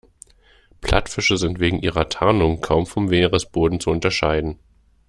[0.81, 4.57] Plattfische sind wegen ihrer Tarnung kaum vom Meeresboden zu unterscheiden.